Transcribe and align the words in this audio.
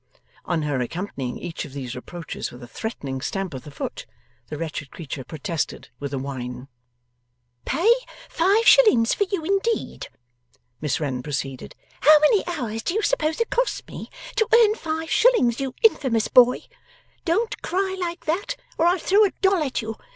On 0.45 0.63
her 0.63 0.81
accompanying 0.81 1.37
each 1.37 1.63
of 1.63 1.73
these 1.73 1.95
reproaches 1.95 2.49
with 2.49 2.63
a 2.63 2.67
threatening 2.67 3.21
stamp 3.21 3.53
of 3.53 3.61
the 3.61 3.69
foot, 3.69 4.07
the 4.47 4.57
wretched 4.57 4.89
creature 4.89 5.23
protested 5.23 5.89
with 5.99 6.11
a 6.11 6.17
whine. 6.17 6.69
'Pay 7.65 7.93
five 8.27 8.65
shillings 8.65 9.13
for 9.13 9.25
you 9.25 9.43
indeed!' 9.45 10.07
Miss 10.81 10.99
Wren 10.99 11.21
proceeded; 11.21 11.75
'how 12.01 12.17
many 12.19 12.43
hours 12.47 12.81
do 12.81 12.95
you 12.95 13.03
suppose 13.03 13.39
it 13.39 13.51
costs 13.51 13.83
me 13.87 14.09
to 14.37 14.47
earn 14.51 14.73
five 14.73 15.11
shillings, 15.11 15.59
you 15.59 15.75
infamous 15.83 16.27
boy? 16.29 16.63
Don't 17.23 17.61
cry 17.61 17.95
like 18.01 18.25
that, 18.25 18.55
or 18.79 18.87
I'll 18.87 18.97
throw 18.97 19.23
a 19.25 19.31
doll 19.43 19.61
at 19.61 19.83
you. 19.83 19.97